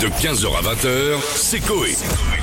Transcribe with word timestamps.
De 0.00 0.06
15h 0.06 0.46
à 0.56 0.74
20h, 0.74 1.18
c'est 1.34 1.58
Coé. 1.60 1.92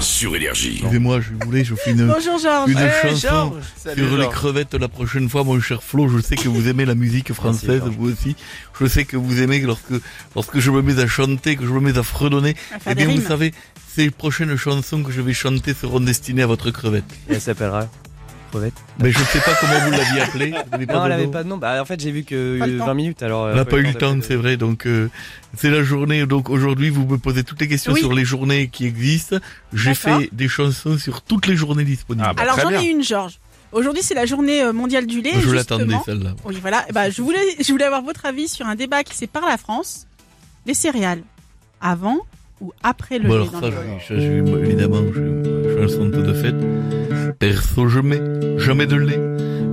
Sur 0.00 0.34
Énergie. 0.34 0.76
Excusez-moi, 0.78 1.20
je 1.20 1.44
voulais, 1.44 1.64
je 1.64 1.74
fais 1.74 1.90
une, 1.90 2.06
Bonjour 2.06 2.38
Georges. 2.38 2.70
une 2.70 2.78
chanson 2.78 3.28
Georges. 3.28 3.62
Salut, 3.76 4.02
sur 4.06 4.16
les 4.16 4.22
Georges. 4.22 4.34
crevettes 4.34 4.74
la 4.74 4.88
prochaine 4.88 5.28
fois, 5.28 5.44
mon 5.44 5.60
cher 5.60 5.82
Flo. 5.82 6.08
Je 6.08 6.20
sais 6.22 6.36
que 6.36 6.48
vous 6.48 6.68
aimez 6.68 6.86
la 6.86 6.94
musique 6.94 7.32
française, 7.34 7.80
Georges. 7.80 7.94
vous 7.98 8.10
aussi. 8.10 8.36
Je 8.80 8.86
sais 8.86 9.04
que 9.04 9.18
vous 9.18 9.42
aimez 9.42 9.60
que 9.60 9.66
lorsque, 9.66 9.92
lorsque 10.34 10.58
je 10.60 10.70
me 10.70 10.80
mets 10.80 10.98
à 10.98 11.06
chanter, 11.06 11.56
que 11.56 11.64
je 11.66 11.70
me 11.72 11.80
mets 11.80 11.98
à 11.98 12.02
fredonner. 12.02 12.56
À 12.74 12.78
faire 12.78 12.92
Eh 12.92 12.94
des 12.94 13.04
bien, 13.04 13.06
vous 13.14 13.18
rimes. 13.20 13.28
savez, 13.28 13.52
ces 13.94 14.10
prochaines 14.10 14.56
chansons 14.56 15.02
que 15.02 15.12
je 15.12 15.20
vais 15.20 15.34
chanter 15.34 15.74
seront 15.74 16.00
destinées 16.00 16.42
à 16.42 16.46
votre 16.46 16.70
crevette. 16.70 17.04
Et 17.28 17.34
elle 17.34 17.40
s'appellera 17.40 17.86
Crevette. 18.52 18.74
Mais 19.00 19.10
je 19.10 19.18
ne 19.18 19.24
sais 19.24 19.40
pas 19.40 19.52
comment 19.60 19.78
vous 19.86 19.90
l'aviez 19.90 20.20
appelée. 20.20 20.50
Vous 20.78 20.86
pas 20.86 20.92
Non, 20.94 21.06
elle 21.06 21.12
avait 21.12 21.24
nom 21.24 21.30
pas 21.30 21.42
de 21.42 21.48
nom. 21.48 21.56
Bah, 21.56 21.80
en 21.82 21.84
fait, 21.84 21.98
j'ai 22.00 22.10
vu 22.12 22.22
que 22.22 22.58
Pas 22.58 22.66
le 22.66 22.74
euh, 22.74 22.78
temps. 22.78 22.86
20 22.86 22.94
minutes, 22.94 23.22
alors. 23.22 23.44
On 23.50 23.54
n'a 23.54 23.64
pas 23.64 23.78
eu 23.78 23.82
le 23.82 23.94
temps, 23.94 24.16
c'est 24.22 24.36
vrai. 24.36 24.56
Donc, 24.56 24.86
euh, 24.86 25.08
c'est 25.56 25.70
la 25.70 25.82
journée. 25.82 26.26
Donc, 26.26 26.50
aujourd'hui, 26.50 26.90
vous 26.90 27.06
me 27.06 27.18
posez 27.18 27.42
toutes 27.44 27.60
les 27.60 27.68
questions 27.68 27.92
Oui. 27.94 28.00
sur 28.00 28.12
les 28.12 28.24
journées 28.24 28.68
qui 28.68 28.86
existent. 28.86 29.36
J'ai 29.72 29.94
fait 29.94 30.28
des 30.32 30.48
chansons 30.48 30.98
sur 30.98 31.22
toutes 31.22 31.46
les 31.46 31.56
journées 31.56 31.84
disponibles. 31.84 32.26
Ah, 32.28 32.34
bah, 32.34 32.42
Alors 32.42 32.60
j'en 32.60 32.70
ai 32.70 32.86
une 32.86 33.02
Georges. 33.02 33.38
Aujourd'hui 33.72 34.02
c'est 34.02 34.12
la 34.14 34.26
journée 34.26 34.62
euh, 34.62 34.74
mondiale 34.74 35.06
du 35.06 35.22
lait. 35.22 35.30
je 35.32 35.40
justement. 35.40 35.54
l'attendais, 35.54 35.94
celle-là. 36.04 36.34
Oui 36.44 36.58
voilà. 36.60 36.84
Ben, 36.92 37.08
je 37.10 37.22
voulais 37.22 37.38
je 37.58 37.72
voulais 37.72 37.86
avoir 37.86 38.02
votre 38.02 38.26
avis 38.26 38.46
sur 38.46 38.66
un 38.66 38.74
débat 38.74 39.02
qui 39.02 39.16
sépare 39.16 39.46
la 39.48 39.56
France. 39.56 40.06
Les 40.66 40.74
céréales 40.74 41.22
avant 41.80 42.18
ou 42.60 42.72
après 42.82 43.18
le 43.18 43.28
Bon, 43.28 43.34
lait 43.36 43.48
alors 43.48 43.50
dans 43.52 43.60
ça, 43.62 43.66
le 43.68 43.76
je, 44.06 44.14
je- 44.14 44.20
je- 44.46 44.56
évidemment, 44.58 44.98
je, 45.14 45.61
chanson 45.88 46.06
de 46.06 46.32
fête. 46.32 46.54
Perso, 47.38 47.88
je 47.88 48.00
mets 48.00 48.22
jamais 48.58 48.86
de 48.86 48.96
lait. 48.96 49.20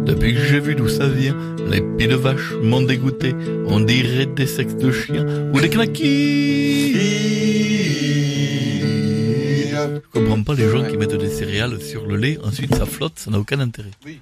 Depuis 0.05 0.33
que 0.33 0.39
j'ai 0.39 0.59
vu 0.59 0.73
d'où 0.73 0.87
ça 0.87 1.07
vient, 1.07 1.35
les 1.69 1.81
pieds 1.81 2.07
de 2.07 2.15
vache 2.15 2.53
m'ont 2.63 2.81
dégoûté. 2.81 3.35
On 3.67 3.79
dirait 3.79 4.25
des 4.25 4.47
sexes 4.47 4.75
de 4.75 4.91
chiens 4.91 5.25
ou 5.53 5.59
des 5.59 5.69
knackis. 5.69 6.93
Je 9.71 10.19
comprends 10.19 10.41
pas 10.41 10.55
les 10.55 10.67
gens 10.67 10.83
qui 10.83 10.97
mettent 10.97 11.15
des 11.15 11.29
céréales 11.29 11.79
sur 11.79 12.07
le 12.07 12.15
lait, 12.15 12.39
ensuite 12.43 12.73
ça 12.73 12.85
flotte, 12.85 13.17
ça 13.17 13.29
n'a 13.29 13.39
aucun 13.39 13.59
intérêt. 13.59 13.91
Oui, 14.05 14.19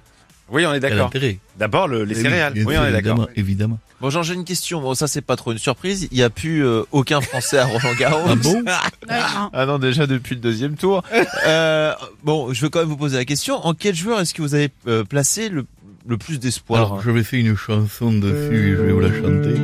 on 0.50 0.72
est 0.72 0.80
d'accord. 0.80 1.10
D'abord, 1.58 1.88
le- 1.88 2.04
les 2.04 2.14
Eh 2.14 2.16
oui, 2.18 2.22
céréales. 2.22 2.52
Oui, 2.66 2.76
on 2.78 2.84
est 2.84 2.92
d'accord. 2.92 3.28
évidemment. 3.36 3.78
Bon, 4.00 4.10
Jean, 4.10 4.22
j'ai 4.22 4.34
une 4.34 4.44
question. 4.44 4.80
Bon, 4.80 4.94
ça, 4.94 5.08
c'est 5.08 5.20
pas 5.22 5.34
trop 5.34 5.50
une 5.52 5.58
surprise. 5.58 6.06
Il 6.12 6.16
n'y 6.16 6.22
a 6.22 6.30
plus 6.30 6.64
euh, 6.64 6.82
aucun 6.92 7.20
Français 7.20 7.58
à 7.58 7.64
Roland 7.66 7.94
Garros. 7.98 8.22
Ah 8.28 8.34
bon? 8.36 8.62
Ah 9.52 9.66
non, 9.66 9.78
déjà 9.78 10.06
depuis 10.06 10.34
le 10.36 10.40
deuxième 10.40 10.76
tour. 10.76 11.02
Euh, 11.46 11.92
bon, 12.24 12.52
je 12.52 12.62
veux 12.62 12.68
quand 12.68 12.78
même 12.80 12.88
vous 12.88 12.96
poser 12.96 13.16
la 13.16 13.24
question. 13.24 13.54
En 13.66 13.74
quel 13.74 13.94
joueur 13.94 14.20
est-ce 14.20 14.34
que 14.34 14.42
vous 14.42 14.54
avez 14.54 14.70
euh, 14.86 15.02
placé 15.04 15.48
le, 15.48 15.64
le 16.06 16.16
plus 16.18 16.38
d'espoir? 16.38 16.78
Alors, 16.92 17.02
je 17.02 17.10
vais 17.10 17.22
faire 17.24 17.40
une 17.40 17.56
chanson 17.56 18.12
dessus 18.12 18.72
et 18.72 18.76
je 18.76 18.82
vais 18.82 18.92
vous 18.92 19.00
la 19.00 19.08
chanter. 19.12 19.54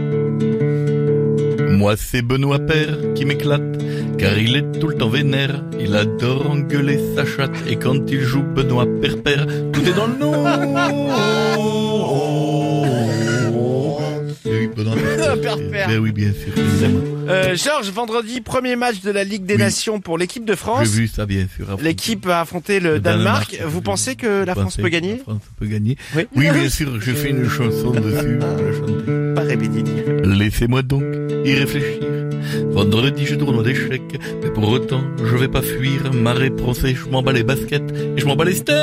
Moi, 1.70 1.96
c'est 1.96 2.22
Benoît 2.22 2.58
Père 2.60 2.96
qui 3.14 3.24
m'éclate, 3.24 3.60
car 4.18 4.38
il 4.38 4.56
est 4.56 4.78
tout 4.80 4.88
le 4.88 4.96
temps 4.96 5.08
vénère. 5.08 5.62
Il 5.80 5.94
adore 5.96 6.50
engueuler 6.50 6.98
sa 7.14 7.24
chatte, 7.26 7.54
et 7.68 7.76
quand 7.76 8.10
il 8.10 8.20
joue 8.20 8.42
Benoît 8.42 8.86
Père 9.00 9.22
Père, 9.22 9.46
tout 9.72 9.80
est 9.86 9.92
dans 9.94 10.06
le 10.06 10.16
nom. 10.18 10.44
Oui, 14.46 14.68
Benoît 14.76 14.94
Père 14.94 15.40
Père 15.40 15.70
Père. 15.70 15.88
Ben 15.88 15.98
oui, 15.98 16.12
bien 16.12 16.32
sûr, 16.32 16.52
évidemment. 16.56 17.00
Euh, 17.28 17.56
Georges, 17.56 17.90
vendredi, 17.90 18.40
premier 18.42 18.76
match 18.76 19.00
de 19.00 19.10
la 19.10 19.24
Ligue 19.24 19.46
des 19.46 19.54
Oui. 19.54 19.60
Nations 19.60 19.98
pour 20.00 20.18
l'équipe 20.18 20.44
de 20.44 20.52
J'ai 20.52 20.56
France. 20.56 20.88
vu 20.88 21.08
ça, 21.08 21.24
bien 21.24 21.46
sûr. 21.56 21.76
L'équipe 21.80 22.26
a 22.28 22.42
affronté 22.42 22.80
le 22.80 22.94
le 22.94 23.00
Danemark. 23.00 23.56
j'ai 23.58 23.64
Vous 23.64 23.80
pensez 23.80 24.14
que 24.14 24.44
la 24.44 24.54
France 24.54 24.76
peut 24.76 24.88
gagner 24.90 25.16
La 25.18 25.22
France 25.22 25.42
peut 25.58 25.66
gagner. 25.66 25.96
Oui. 26.14 26.26
Oui, 26.36 26.50
bien 26.50 26.68
sûr, 26.68 27.00
j'ai 27.00 27.14
fait 27.14 27.30
une 27.30 27.48
chanson 27.48 27.92
dessus. 27.92 28.38
Pas. 28.38 29.44
Laissez-moi 30.24 30.82
donc 30.82 31.02
y 31.44 31.54
réfléchir. 31.54 32.02
Vendredi, 32.70 33.26
je 33.26 33.34
tourne 33.36 33.62
d'échecs, 33.62 34.18
mais 34.42 34.50
pour 34.50 34.68
autant, 34.68 35.02
je 35.18 35.36
vais 35.36 35.48
pas 35.48 35.62
fuir. 35.62 36.12
Ma 36.12 36.32
réponse 36.32 36.84
est, 36.84 36.94
je 36.94 37.06
m'en 37.08 37.22
bats 37.22 37.32
les 37.32 37.42
baskets 37.44 37.90
et 38.16 38.20
je 38.20 38.26
m'en 38.26 38.36
bats 38.36 38.44
les 38.44 38.54
steaks. 38.54 38.74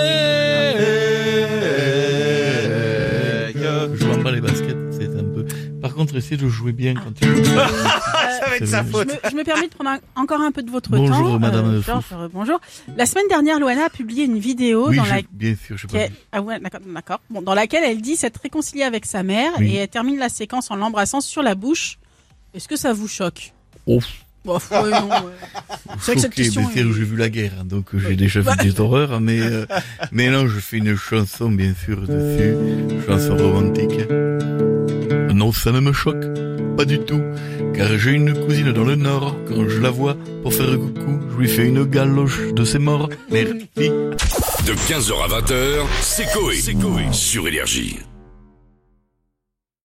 Je 3.94 4.06
m'en 4.06 4.18
bats 4.18 4.32
les 4.32 4.42
baskets, 4.42 4.78
c'est 4.92 5.10
un 5.10 5.24
peu. 5.24 5.46
Par 5.82 5.94
contre, 5.96 6.16
essayez 6.16 6.38
de 6.38 6.48
jouer 6.48 6.72
bien 6.72 6.94
quand 6.94 7.12
tu 7.14 7.26
joues. 7.28 7.44
Ça 7.46 8.48
va 8.50 8.56
être 8.58 8.66
sa 8.68 8.80
C'est 8.82 8.88
Je 8.88 8.92
faute. 8.92 9.08
me, 9.08 9.30
je 9.32 9.36
me 9.36 9.44
permets 9.44 9.68
de 9.68 9.74
prendre 9.74 9.92
un- 9.92 10.00
encore 10.22 10.42
un 10.42 10.52
peu 10.52 10.64
de 10.64 10.72
votre 10.72 10.90
Bonjour, 10.90 11.16
temps. 11.34 11.40
Madame 11.40 11.76
Euh. 11.76 11.82
Georges, 11.82 12.06
euh, 12.14 12.28
bonjour. 12.34 12.60
La 12.98 13.06
semaine 13.06 13.28
dernière, 13.30 13.60
Loana 13.60 13.86
a 13.86 13.90
publié 13.90 14.24
une 14.26 14.40
vidéo 14.40 14.90
Oui, 14.90 14.96
dans 14.98 15.04
je- 15.04 15.10
la 15.16 15.22
bien 15.32 15.54
sûr, 15.56 15.78
je 15.78 15.88
ah 16.32 16.42
ouais, 16.42 16.60
d'accord, 16.60 16.80
d'accord. 16.88 17.20
Bon, 17.30 17.42
dans 17.42 17.54
laquelle 17.54 17.84
elle 17.86 18.02
dit 18.02 18.16
s'être 18.16 18.40
réconciliée 18.42 18.84
avec 18.84 19.06
sa 19.06 19.22
mère 19.24 19.52
Oui. 19.60 19.72
et 19.72 19.76
elle 19.78 19.88
termine 19.90 20.18
la 20.18 20.30
séquence 20.30 20.72
en 20.72 20.76
l'embrassant 20.76 21.22
sur 21.22 21.44
la 21.44 21.56
bouche. 21.56 21.98
Est-ce 22.54 22.68
que 22.68 22.76
ça 22.76 22.94
vous 22.94 23.08
choque 23.08 23.54
Oh, 23.88 24.00
Bon, 24.44 24.56
ouais, 24.72 24.90
non, 24.90 25.08
ouais. 25.08 25.34
C'est 26.00 26.14
vrai 26.14 26.16
que 26.16 26.22
cette 26.22 26.34
question 26.34 26.62
est- 26.72 26.78
j'ai 26.78 27.04
vu 27.04 27.16
la 27.16 27.30
guerre, 27.30 27.52
hein, 27.60 27.64
donc 27.64 27.90
j'ai 27.96 28.16
déjà 28.16 28.40
vu 28.42 28.50
des 28.64 28.80
horreurs, 28.80 29.22
mais 29.22 29.40
euh, 29.40 29.68
mais 30.12 30.30
non, 30.32 30.48
je 30.48 30.60
fais 30.60 30.78
une 30.78 30.96
chanson 30.98 31.50
bien 31.52 31.74
sûr 31.86 32.02
dessus, 32.08 32.56
chanson 33.06 33.38
romantique. 33.38 34.10
Non, 35.32 35.52
ça 35.54 35.72
ne 35.72 35.80
me 35.80 35.94
choque 35.94 36.26
pas 36.76 36.86
du 36.86 36.98
tout, 37.00 37.22
car 37.76 37.96
j'ai 38.00 38.12
une 38.14 38.34
cousine 38.46 38.72
dans 38.72 38.84
le 38.84 38.96
Nord. 38.96 39.36
Quand 39.48 39.70
je 39.70 39.80
la 39.80 39.92
vois 39.92 40.18
pour 40.42 40.52
faire 40.56 40.72
coucou, 40.76 41.20
je 41.34 41.38
lui 41.38 41.48
fais 41.48 41.68
une 41.68 41.84
galoche 41.86 42.40
de 42.54 42.66
ses 42.66 42.80
morts. 42.80 43.10
Merci. 43.32 43.54
De 43.78 44.74
15h 44.74 45.24
à 45.24 45.28
20h, 45.40 45.86
c'est 46.02 46.26
Coé. 46.34 46.60
Sur 47.12 47.48
Énergie. 47.48 48.00